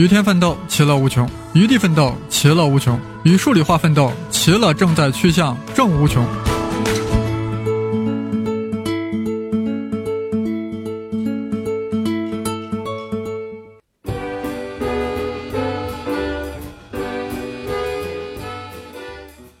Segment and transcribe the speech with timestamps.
[0.00, 6.26] 与天奋斗，其乐无穷；与地奋斗，其乐无穷；与数理化奋斗，其乐正在趋向正无穷。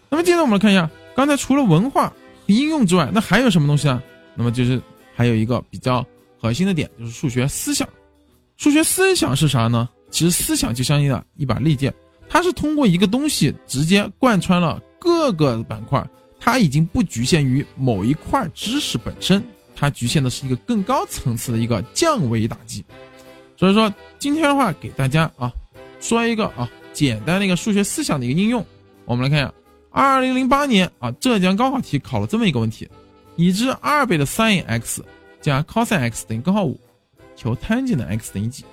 [0.08, 2.14] 那么接着我们来看一下，刚才除了文化和
[2.46, 4.02] 应用之外，那还有什么东西呢？
[4.34, 4.80] 那么就是
[5.14, 6.02] 还有一个比较
[6.40, 7.86] 核心的点，就是数学思想。
[8.56, 9.86] 数学思想是啥呢？
[10.10, 11.92] 其实思想就相当于一把利剑，
[12.28, 16.04] 它是通过一个东西直接贯穿了各个板块，
[16.38, 19.42] 它已经不局限于某一块知识本身，
[19.74, 22.84] 它局限的是一个更高层次的一个降维打击。
[23.56, 25.52] 所以说今天的话给大家啊
[26.00, 28.64] 说一个啊简单的一个数学思想的一个应用，
[29.04, 29.54] 我们来看一下，
[29.90, 32.88] 二零零八年啊浙江高考题考了这么一个问题：
[33.36, 35.04] 已知二倍的 sin x
[35.40, 36.78] 加 cos x 等于根号五，
[37.36, 38.64] 求 tangent 的 x 等于几？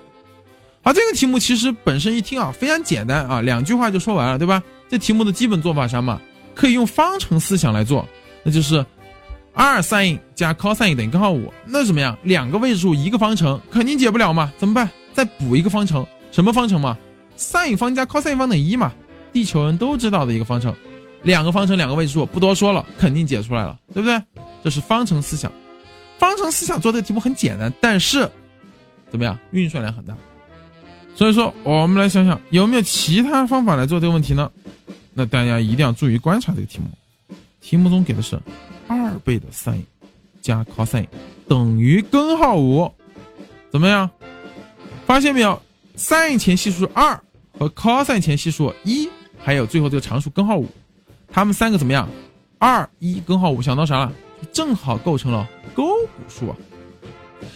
[0.88, 4.62] 啊，这个题目其实本身一听啊，非常简单啊，两句话就说完了，对吧？
[4.88, 6.18] 这题目的基本做法啥嘛？
[6.54, 8.08] 可以用方程思想来做，
[8.42, 8.82] 那就是
[9.52, 12.16] 二 sin 加 cos 等于根号五，那怎么样？
[12.22, 14.50] 两个位数一个方程，肯定解不了嘛？
[14.56, 14.88] 怎么办？
[15.12, 16.96] 再补一个方程，什么方程嘛
[17.36, 18.90] ？sin 方加 cos 方等于一嘛？
[19.30, 20.74] 地球人都知道的一个方程，
[21.22, 24.18] 两个方程两个位数，不多说了，肯定解出来了，对不对？
[24.64, 25.52] 这是方程思想，
[26.18, 28.26] 方程思想做这个题目很简单，但是
[29.10, 29.38] 怎么样？
[29.50, 30.16] 运算量很大。
[31.18, 34.48] 所以说，我们来想想有没有其他方法来做这个问题呢？
[35.14, 36.84] 那大家一定要注意观察这个题目。
[37.60, 38.38] 题目中给的是
[38.86, 39.82] 二倍的 sin
[40.40, 41.04] 加 cos
[41.48, 42.88] 等于根号五，
[43.72, 44.08] 怎么样？
[45.06, 45.60] 发现没有
[45.96, 47.20] ？sin 前系数二
[47.58, 50.68] 和 cos 前系数一，还有最后这个常数根号五，
[51.32, 52.08] 它们三个怎么样？
[52.60, 54.12] 二一根号五，想到啥了？
[54.52, 56.56] 正好构成了勾股数啊。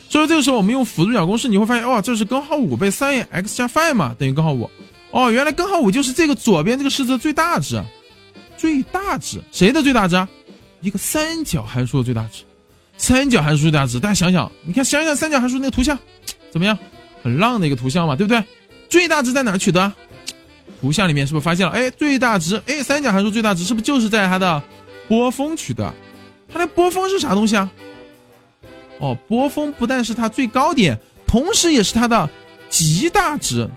[0.08, 4.70] 所以这个时候我们用辅助角公式，你会发现，哦，这是根号五倍 sin x 加 phi 嘛，等于根号五。
[5.10, 7.82] 哦，原来根号五就是这个左边这个式子的最大值，
[8.56, 10.26] 最大值谁的最大值？
[10.80, 12.42] 一个三角函数的最大值，
[12.96, 14.00] 三角函数最大值。
[14.00, 15.98] 大家想想，你看想想三角函数那个图像，
[16.50, 16.76] 怎么样？
[17.22, 18.42] 很浪的一个图像嘛，对不对？
[18.88, 19.92] 最大值在哪取得？
[20.80, 21.72] 图像里面是不是发现了？
[21.72, 24.60] 哎，最大值，哎，三角函数最大值是不是就是在它的
[25.06, 25.94] 波峰取得？
[26.52, 27.70] 它的波峰是啥东西啊？
[29.02, 30.96] 哦，波峰不但是它最高点，
[31.26, 32.30] 同时也是它的
[32.70, 33.68] 极大值，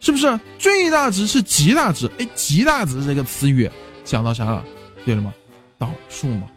[0.00, 0.38] 是不是？
[0.58, 3.70] 最大值是极大值，哎，极大值这个词语
[4.04, 4.64] 想到啥了？
[5.06, 5.32] 对了吗？
[5.78, 6.48] 导数嘛。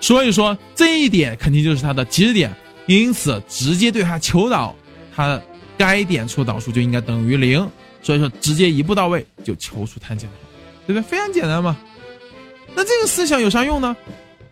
[0.00, 2.50] 所以说这一点肯定就是它的极值点，
[2.86, 4.74] 因此直接对它求导，
[5.14, 5.38] 它
[5.76, 7.68] 该点处导数就应该等于零。
[8.00, 10.26] 所以说直接一步到位就求出碳减，
[10.86, 11.02] 对不对？
[11.02, 11.76] 非常简单嘛。
[12.74, 13.94] 那这个思想有啥用呢？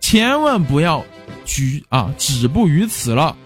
[0.08, 1.04] 千万不要。
[1.44, 3.36] 局啊，止步于此了，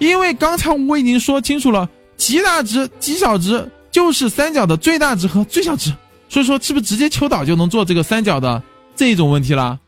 [0.00, 5.92] 因为刚才我已经说清楚了，极大值、极小值就是三角的最大值和最小值，
[6.28, 8.60] 所以说是不是直接求导就能做这个三角的
[8.96, 9.78] 这种问题了？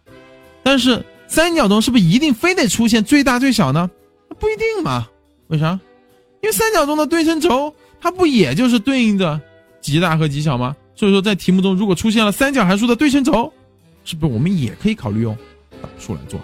[0.62, 3.90] 但是三角中是不是一定非得出现最大最小呢？
[4.38, 5.08] 不一定嘛，
[5.48, 5.80] 为啥？
[6.42, 9.40] 因为三角中的对称轴它不也就是对应着
[9.80, 10.76] 极大和极小吗？
[10.94, 13.52] 所以说在题目中如果出现了三角函数的对称轴，
[14.04, 15.36] 是不是我们也可以考虑用
[15.98, 16.40] 数来做？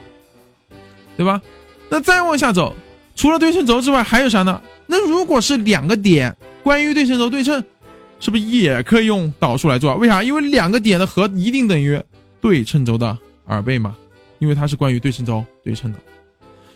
[1.17, 1.41] 对吧？
[1.89, 2.75] 那再往下走，
[3.15, 4.61] 除了对称轴之外，还有啥呢？
[4.87, 7.63] 那如果是两个点，关于对称轴对称，
[8.21, 9.95] 是不是也可以用导数来做？
[9.97, 10.23] 为啥？
[10.23, 12.01] 因为两个点的和一定等于
[12.41, 13.97] 对称轴的二倍嘛，
[14.39, 15.99] 因为它是关于对称轴对称的。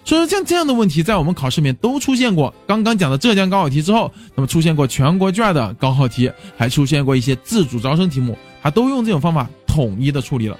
[0.02, 2.52] 所以说，像这样的问题在我们考试里面都出现过。
[2.66, 10.58] 刚刚讲的浙江高考题之后，那么出现过全国卷的高考题，还出现过一些自主招生题目，它都用这种方法统一的处理了。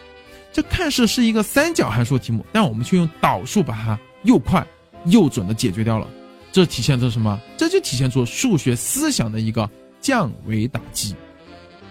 [0.53, 4.67] 这看似是一个三角函数题目，但我们却用导数把它又快
[5.07, 6.09] 又准的解决掉了。
[6.51, 7.41] 这体现出什么？
[7.57, 9.69] 这就体现出数学思想的一个
[10.01, 11.15] 降维打击。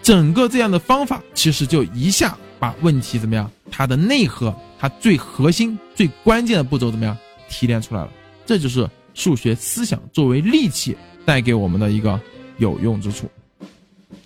[0.02, 3.50] 整个这样的方法，其实就一下把问题怎么样？
[3.72, 7.18] 它的内核，它最核心、最关键的步骤怎么样
[7.48, 8.10] 提炼出来了？
[8.46, 12.20] 这就是数学思想作为利器带给我们的一个
[12.58, 13.30] 有用之处。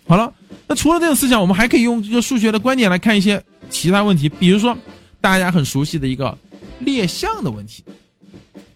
[0.07, 0.33] 好了，
[0.65, 3.43] 那除了这种思想，我们还可以用这个数学的观点来看一些。
[3.73, 4.77] 其他问题，比如说
[5.19, 6.37] 大家很熟悉的一个
[6.79, 7.83] 列项的问题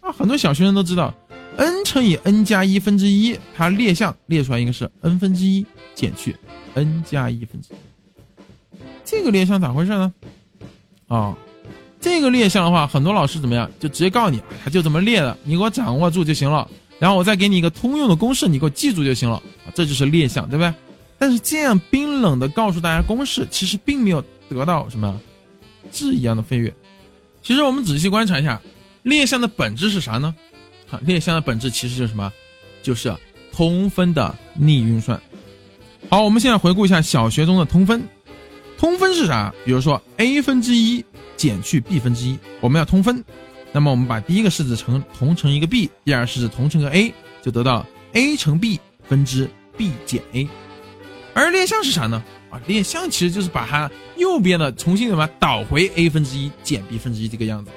[0.02, 1.14] 啊，很多小学生都知道
[1.56, 5.66] ，n 乘以 n 加一分之一，它列项列出来应该是 n 分之一
[5.96, 6.36] 减去
[6.74, 10.12] n 加一分之一，这个列项咋回事呢？
[11.08, 11.38] 啊，
[12.02, 16.68] 这个列项的话，很多老师怎么样，就直接告诉你，他就这么列的，你给我掌握住就行了，
[17.00, 19.42] 然后我再给你一个通用的公式，你给我记住就行了，
[19.74, 20.74] 这就是列项，对不对？
[21.18, 24.24] 但是这样冰冷的告诉大家公式，其实并没有。
[24.50, 25.20] 得到什么
[25.92, 26.74] 质一样的飞跃？
[27.44, 28.62] 其实我们仔细观察一下，
[29.04, 30.34] 列项的本质是啥呢？
[30.90, 32.32] 哈，列项的本质其实就是什么？
[32.82, 33.14] 就是
[33.52, 35.22] 通分的逆运算。
[36.10, 38.02] 好，我们现在回顾一下小学中的通分。
[38.78, 39.54] 通分是啥？
[39.66, 41.04] 比如说 a 分之一
[41.36, 43.22] 减去 b 分之一，我们要通分。
[43.74, 48.80] 那么我们把第一个式子乘同乘一个 b，第二个式子同乘个 a，就得到 a 乘 b
[49.10, 50.48] 分之 b 减 a。
[51.38, 52.24] 而裂项是啥呢？
[52.50, 57.70] 啊，裂项其实就是把它右边的重新怎么导回 a 分之一减 b 分之一这个样子。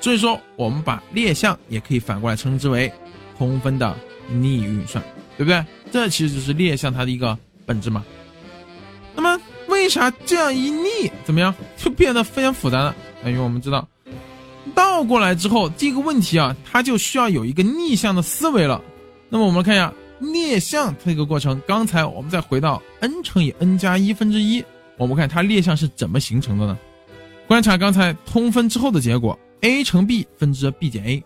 [0.00, 2.92] 所以说，我们把列项也可以反过来称之为
[3.38, 3.96] 通分的
[4.28, 5.04] 逆运算，
[5.38, 5.64] 对不对？
[5.92, 8.04] 这其实就是列项它的一个本质嘛。
[9.14, 12.94] 那么，为啥这样一逆，怎么样就变得非常复杂呢？
[13.24, 13.86] 因为我们知道，
[14.74, 18.82] 倒过来之后，这个问题啊，它就需要有一个逆向的思维了。
[19.28, 21.60] 那么，我们看一下列项这个过程。
[21.66, 24.64] 刚才我们再回到 n 乘以 n 加一分之一，
[24.96, 26.78] 我们看它列项是怎么形成的呢？
[27.48, 29.36] 观察刚才通分之后的结果。
[29.62, 31.22] a 乘 b 分之 b 减 a，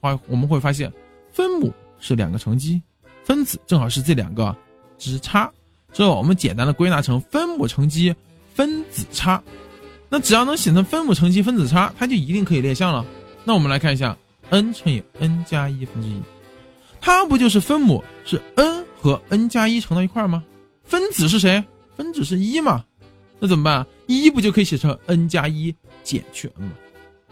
[0.00, 0.92] 好，我们会发现
[1.32, 2.80] 分母是两个乘积，
[3.24, 4.54] 分子正好是这两个
[4.96, 5.50] 之差，
[5.92, 8.14] 这我们简单的归纳成分母乘积
[8.54, 9.42] 分子差。
[10.08, 13.04] 那只要能写成分母乘积分子差，它就一定可以列项了。
[13.42, 14.16] 那我们来看一下
[14.50, 16.22] n 乘以 n 加一分之一，
[17.04, 20.42] 它不就是分母是 n 和 n 加一乘到一块吗？
[20.84, 21.62] 分子是谁？
[21.98, 22.82] 分子是一嘛？
[23.38, 23.86] 那怎么办？
[24.06, 26.72] 一不就可以写成 n 加一减去 n 吗？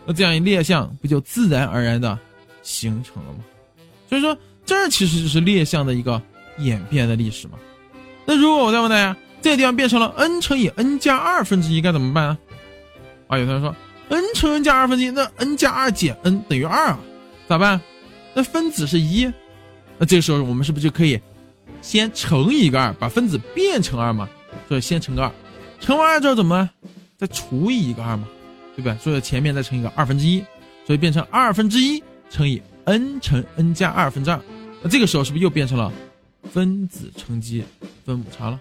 [0.04, 2.18] 那这样一列项不就自然而然的
[2.62, 3.38] 形成了吗？
[4.10, 4.36] 所以说，
[4.66, 6.20] 这其实就是列项的一个
[6.58, 7.54] 演变的历史嘛。
[8.26, 12.38] 那如果我再问大家，这个地方变成了 n 乘以 n 加二分之一，该怎么办啊？
[13.26, 13.74] 啊，有同学说
[14.10, 17.00] n 乘 n 加二分之一，那 n 加二减 n 等于二啊，
[17.48, 17.80] 咋办？
[18.34, 19.32] 那分子是一，
[19.98, 21.20] 那这个时候我们是不是就可以
[21.80, 24.28] 先乘一个二，把分子变成二嘛？
[24.68, 25.32] 所以先乘个二，
[25.80, 26.68] 乘完二之后怎么？
[27.16, 28.26] 再除以一个二嘛？
[28.74, 28.96] 对不对？
[28.98, 30.44] 所以前面再乘一个二分之一，
[30.86, 34.40] 所以变成二分之一乘以 n 乘 n 加二分之二。
[34.82, 35.92] 那这个时候是不是又变成了
[36.50, 37.62] 分子乘积
[38.04, 38.58] 分母差了？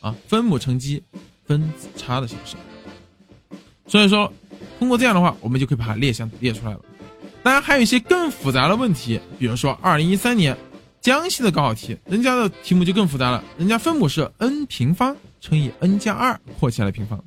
[0.00, 1.02] 啊，分母乘积
[1.46, 2.56] 分子差的形式。
[3.86, 4.32] 所以说，
[4.78, 6.80] 通过这样的话，我们就可以把它列项列出来了。
[7.42, 10.56] 当然，还有一些更复杂的问题，比如说二零一三年
[11.02, 13.42] 江西的高考题，人家的题目就更复杂了。
[13.58, 17.22] 人家分母是 n 平方乘以 n 加二扩起来的平方，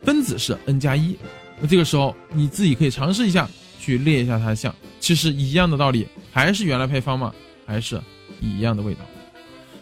[0.00, 1.14] 分子是 n 加一。
[1.60, 3.46] 那这个时候你自己可以尝试一下
[3.78, 7.34] 去列一下它的项，其实一样的道理，还是原来配方嘛，
[7.66, 8.00] 还是
[8.40, 9.00] 一样的味道。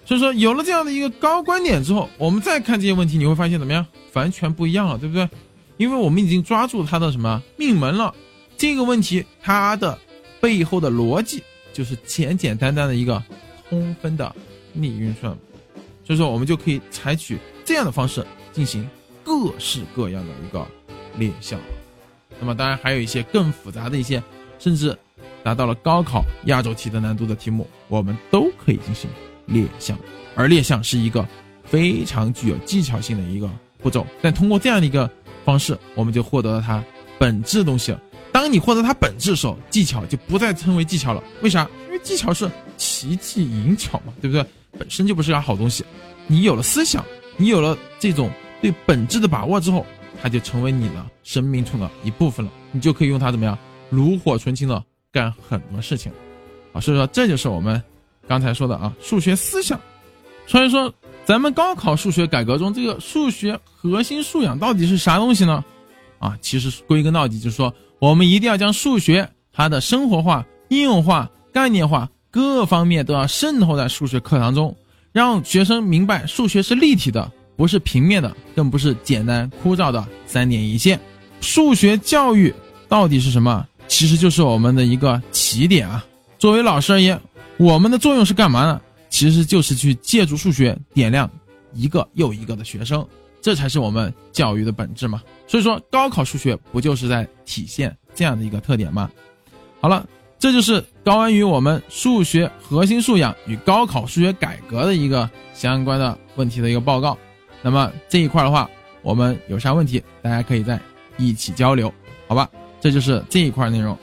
[0.04, 3.86] 所以说有了这样的一个高观点之后，我们再看这些问题，你会发现怎么样？
[4.14, 5.28] 完全不一样了，对不对？
[5.76, 8.12] 因为我们已经抓住它的什么命门了。
[8.56, 9.96] 这个问题它的
[10.40, 13.22] 背后的逻辑就是简简单单的一个
[13.68, 14.34] 通分的
[14.72, 15.36] 逆运算，
[16.04, 18.88] 所以说我们就可以采取这样的方式进行
[19.24, 20.66] 各式各样的一个。
[21.16, 21.58] 列项，
[22.38, 24.22] 那么当然还有一些更复杂的一些，
[24.60, 24.96] 甚至
[25.42, 29.10] 达到了高考压轴题的难度的题目，我们都可以进行
[29.46, 29.98] 列项。
[30.36, 31.26] 而列项是一个
[31.64, 35.10] 非常具有技巧性的一个步骤，但通过这样的一个
[35.44, 36.82] 方式，我们就获得了它
[37.18, 37.92] 本质东西。
[38.32, 41.22] 当你获得它本质的时候，技巧就不再称为技巧了。
[41.42, 41.68] 为啥？
[41.86, 44.44] 因为技巧是奇技淫巧嘛，对不对？
[44.78, 45.84] 本身就不是个好东西。
[46.26, 47.04] 你有了思想，
[47.36, 48.30] 你有了这种
[48.62, 49.84] 对本质的把握之后。
[50.22, 53.56] 它就成为你的生命中的一部分了，你就可以用它怎么样
[53.88, 56.12] 炉火纯青的干很多事情，
[56.74, 57.82] 啊，所以说这就是我们
[58.28, 59.80] 刚才说的啊数学思想。
[60.46, 60.92] 所以说
[61.24, 65.64] 咱们高考数学改革中，这个数学核心素养到底是啥东西呢？
[66.18, 74.74] 啊，其实归根到底就是说，我们一定要将数学它的生活化、应用化、概念化各方面都要渗透在数学课堂中，
[75.12, 77.30] 让学生明白数学是立体的。
[77.56, 80.98] 不是平面的，更不是简单枯燥的三点一线。
[81.42, 82.54] 数学教育
[82.88, 83.66] 到底是什么？
[83.86, 86.02] 其实就是我们的一个起点啊。
[86.38, 87.20] 作为老师而言，
[87.58, 88.80] 我们的作用是干嘛呢？
[89.10, 91.30] 其实就是去借助数学点亮
[91.74, 93.06] 一个又一个的学生，
[93.40, 95.22] 这才是我们教育的本质嘛。
[95.46, 99.10] 所以说，高考数学不就是在体现这样的一个特点吗？
[99.80, 100.06] 好了，
[100.38, 107.16] 这就是关于我们数学核心素养与高考数学改革的一个相关的问题的一个报告。
[107.62, 108.68] 那么这一块的话，
[109.02, 110.78] 我们有啥问题，大家可以在
[111.16, 111.92] 一起交流，
[112.28, 112.48] 好吧？
[112.80, 113.96] 这就是这一块内容。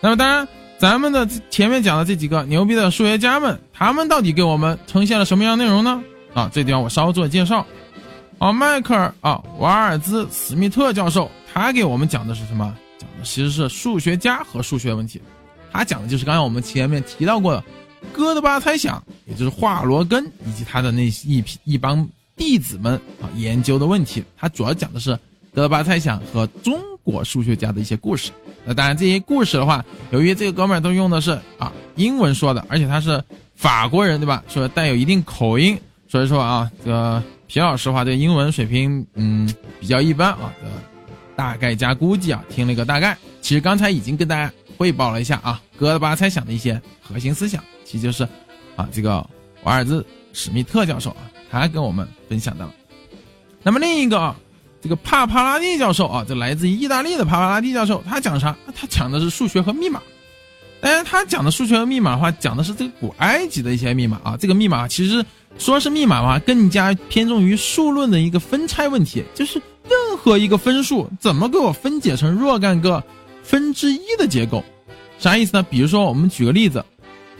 [0.00, 6.02] 那么当然，咱们的前面讲的这几个牛逼的数学家们，他们到底给我们呈现了什么样内容呢？
[6.34, 7.66] 啊，这地方我稍作介绍。
[8.38, 12.76] 啊，迈克尔啊，瓦尔兹史密特教授，他给我们讲的是什么？
[12.98, 15.20] 讲的其实是数学家和数学问题。
[15.72, 17.64] 他讲的就是刚才我们前面提到过的
[18.12, 22.06] 哥德巴猜想，也就是华罗庚以及他的那一批一帮。
[22.38, 25.18] 弟子们啊，研究的问题，他主要讲的是
[25.54, 28.30] 哥德巴猜想和中国数学家的一些故事。
[28.62, 33.24] 那当然，这些故事的话，由于这个哥们儿都用的是啊英文说的，而且他是
[33.54, 34.44] 法国人，对吧？
[34.48, 39.48] 所以带有一定口音，所以说啊，这个皮老师话，对英文水平嗯
[39.80, 40.52] 比较一般啊，
[41.36, 43.16] 大概加估计啊，听了一个大概。
[43.40, 48.26] 其实刚才已经跟大家汇报了一下啊，哥德巴猜想的一些核心思想，其实就是
[48.74, 49.24] 啊，这个
[49.62, 52.68] 瓦尔兹史密特教授啊，他跟我们分享的。
[53.62, 54.36] 那么另一个啊，
[54.82, 58.56] 这个帕帕拉蒂教授啊，这来自于意大利的帕帕拉蒂教授，他讲啥？
[58.74, 60.02] 他讲的是数学和密码。
[60.86, 64.36] 当然，他讲的数学和密码的话，讲的是这个古埃及的一些密码啊。
[64.38, 65.26] 这个密码其实
[65.58, 73.02] 说是密码的话，更加偏重于数论的一个分拆问题，就是任何一个分数怎么给我分解成若干个
[73.42, 74.62] 分之一的结构，
[75.18, 75.66] 啥意思呢？
[75.68, 76.84] 比如说，我们举个例子，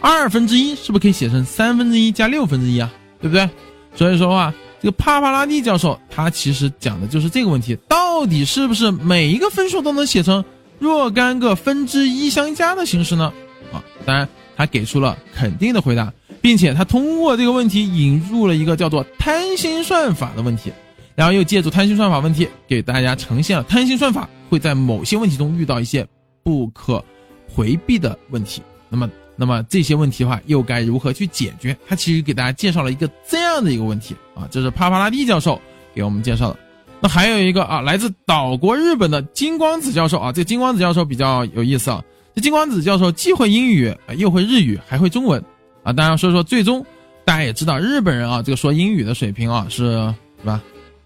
[0.01, 2.93] 二分之一是不是可以写成三分之一加六分之一啊？
[3.21, 3.49] 对不对？
[3.95, 10.45] 所以说话，这个帕帕拉蒂教授他其实讲的就是这个问题：到底是不是每一个分数都能写成？
[10.79, 13.33] 若干个分之一相加的形式呢？
[13.73, 20.73] 啊，当然他给出了肯定的回答，并且他通过这个问题引入了一个叫做贪心算法的问题，
[21.15, 26.07] 然后又借助贪心算法问题给大家呈现了贪心算法会在某些问题中遇到一些
[26.43, 27.05] 不可
[27.49, 28.63] 回避的问题。
[28.89, 31.77] 那么，那么这些问题的话又该如何去解决？
[31.89, 35.61] 他其实给大家介绍了一个这样的一个问题啊，这是帕帕拉蒂教授
[35.95, 36.59] 给我们介绍的。
[37.09, 42.03] 还有一个啊，来自岛国日本的金光子教授啊，这金光子教授比较有意思啊。
[42.35, 45.43] 这金光子教授既会英语，又会日语，还会中文
[45.83, 45.91] 啊。
[45.91, 46.85] 当然，说说最终
[47.25, 49.93] 大家也知道，日本人啊，这个说英语的水平啊，是
[50.41, 50.61] 是吧？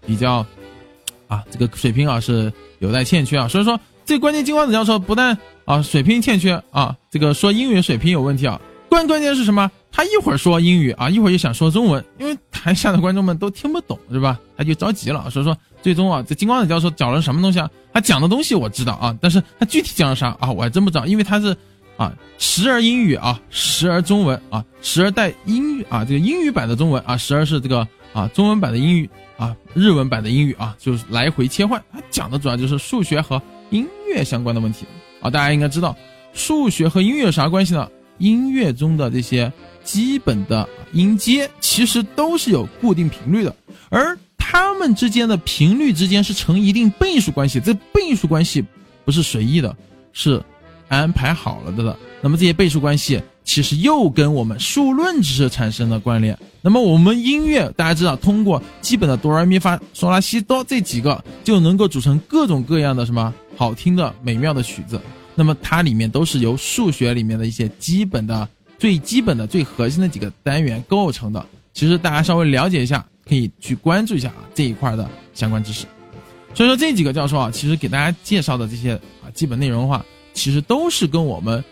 [0.05, 0.45] 比较
[1.27, 3.47] 啊，这个水平啊是有待欠缺啊。
[3.47, 8.59] 所以说，这关键金光子教授不但啊水平欠缺啊，这个说英语水平有问题啊。
[8.89, 9.71] 关关键是什么？
[9.89, 14.37] 他一会儿说英语啊，一会儿又想说中文，因为台下的观众们都听不懂，是吧？
[14.57, 15.57] 他就着急了，所以说。
[15.81, 17.69] 最终啊，这金光子教授讲了什么东西啊？
[17.93, 20.51] 他讲的东西我知道啊，但是他具体讲了啥啊？
[20.51, 21.55] 我还真不知道，因为他是
[21.97, 31.81] 啊，时而英语啊，时而中文啊，时而带英语啊，这个英语版的中文啊，时而是这个啊，中文版的英语啊，日文版的英语啊，就是来回切换。
[31.91, 34.85] 他讲的主要就是数学和音乐相关的问题
[35.21, 35.29] 啊。
[35.29, 35.95] 大家应该知道，
[36.33, 37.89] 数学和音乐有啥关系呢？
[38.17, 39.51] 音乐中的这些
[39.83, 43.55] 基本的音阶其实都是有固定频率的，
[43.89, 44.15] 而
[44.51, 48.61] 它们之间的频率之间是成一定倍数关系，这倍数关系
[49.05, 49.73] 不是随意的，
[50.11, 50.43] 是
[50.89, 51.97] 安排好了的了。
[52.19, 56.37] 那么这些倍数关系其实又跟我们数论知识产生了关联。
[56.61, 64.99] 那么我们音乐大家知道，通过基本的哆来咪发嗦拉西哆这几个就能够组成各种各样的什么好听的美妙的曲子。
[65.33, 68.45] 那么它里面都是由数学里面的一些基本的、
[68.77, 71.45] 最基本的、最核心的几个单元构成的。
[71.73, 73.05] 其实大家稍微了解一下。
[73.27, 75.85] 可以去关注一下啊这一块的相关知识，
[76.53, 81.63] 所以说这几个教授啊，其实给大家介绍的这些啊基本内容的话，其实都是跟我们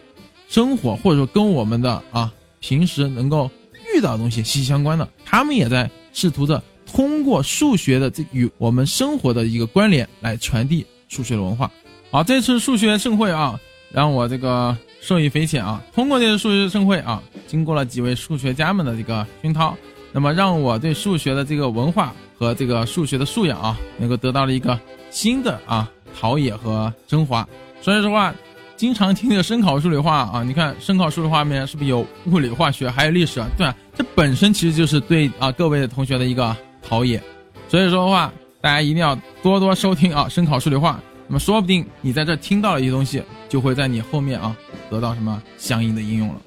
[0.47, 3.49] 生活或者说跟我们的啊平时能够
[3.93, 5.07] 遇到的东西息息相关的。
[5.25, 11.69] 他们也在试图的通过数学的这与我们生活的一个关联来传递数学的文化。
[12.11, 13.59] 好，这次数学盛会啊，
[13.91, 15.83] 让我这个受益匪浅啊。
[15.93, 19.75] 通过这次数学盛会啊，经过了几位数学家们的这个熏陶。
[20.11, 25.89] 那么让我对数学的这个文化和这个数学的素养啊，能够得到了一个新的啊
[26.19, 27.47] 陶冶和升华。
[27.81, 28.33] 所以说话，
[28.75, 33.47] 经常听这个声考数理化啊，你看声考数理化里面是不是有物理化学，还有历史啊？
[33.57, 37.21] 对啊，这本身其实就是对啊各位同学的一个陶冶。
[37.67, 40.99] 所以说的话，大家一定要多多收听啊声考数理化。
[41.27, 44.55] 那么说不定你在这听到了一些东西，就会在你后面啊
[44.89, 46.41] 得到什么相应的应用了。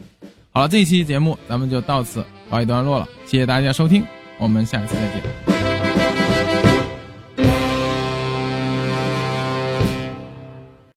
[0.50, 4.04] 好了，这一期节目咱们就到此告一段落了，谢谢大家收听，
[4.37, 5.72] 我们下一次再见。